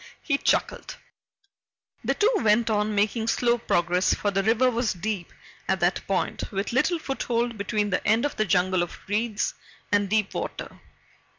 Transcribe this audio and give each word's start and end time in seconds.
he 0.23 0.35
chuckled. 0.35 0.95
The 2.03 2.15
two 2.15 2.31
went 2.37 2.71
on, 2.71 2.95
making 2.95 3.27
slow 3.27 3.59
progress, 3.59 4.15
for 4.15 4.31
the 4.31 4.41
river 4.41 4.71
was 4.71 4.93
deep 4.93 5.31
at 5.69 5.79
that 5.81 6.01
point, 6.07 6.51
with 6.51 6.73
little 6.73 6.97
foothold 6.97 7.55
between 7.55 7.91
the 7.91 8.03
end 8.07 8.25
of 8.25 8.35
the 8.35 8.45
jungle 8.45 8.81
of 8.81 8.97
reeds 9.07 9.53
and 9.91 10.09
deep 10.09 10.33
water. 10.33 10.79